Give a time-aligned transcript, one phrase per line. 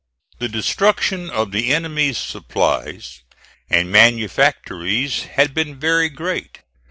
[0.39, 3.21] The destruction of the enemy's supplies
[3.69, 6.61] and manufactories had been very great.